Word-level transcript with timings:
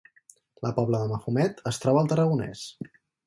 La 0.65 0.71
Pobla 0.77 1.01
de 1.03 1.09
Mafumet 1.11 1.61
es 1.73 1.81
troba 1.85 2.01
al 2.05 2.11
Tarragonès 2.13 2.67